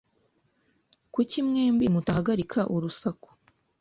[1.13, 3.29] Kuki mwembi mutahagarika urusaku?